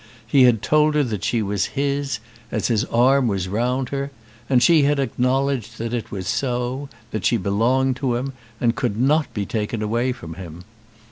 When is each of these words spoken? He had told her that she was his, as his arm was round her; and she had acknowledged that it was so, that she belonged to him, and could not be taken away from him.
He 0.25 0.45
had 0.45 0.63
told 0.63 0.95
her 0.95 1.03
that 1.03 1.23
she 1.23 1.43
was 1.43 1.65
his, 1.77 2.17
as 2.51 2.69
his 2.69 2.85
arm 2.85 3.27
was 3.27 3.47
round 3.47 3.89
her; 3.89 4.09
and 4.49 4.63
she 4.63 4.81
had 4.81 4.97
acknowledged 4.97 5.77
that 5.77 5.93
it 5.93 6.09
was 6.09 6.27
so, 6.27 6.89
that 7.11 7.23
she 7.23 7.37
belonged 7.37 7.97
to 7.97 8.15
him, 8.15 8.33
and 8.59 8.75
could 8.75 8.99
not 8.99 9.31
be 9.35 9.45
taken 9.45 9.83
away 9.83 10.11
from 10.11 10.33
him. 10.33 10.63